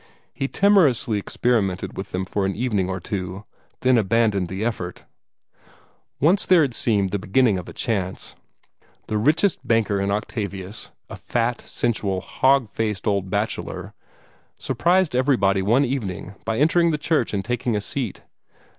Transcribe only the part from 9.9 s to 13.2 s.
in Octavius a fat, sensual, hog faced